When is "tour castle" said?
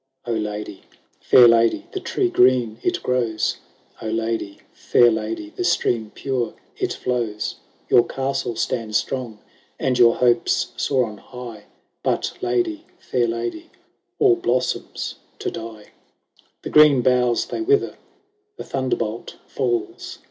7.87-8.55